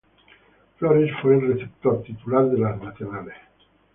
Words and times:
Flores 0.79 1.11
fue 1.21 1.35
el 1.35 1.53
receptor 1.53 2.01
titular 2.01 2.49
de 2.49 2.57
los 2.57 2.81
Nacionales. 2.81 3.35